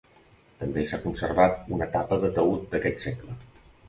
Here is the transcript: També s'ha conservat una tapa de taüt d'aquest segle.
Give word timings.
També 0.61 0.85
s'ha 0.91 0.99
conservat 1.03 1.59
una 1.77 1.87
tapa 1.97 2.17
de 2.23 2.31
taüt 2.39 2.65
d'aquest 2.73 3.05
segle. 3.05 3.37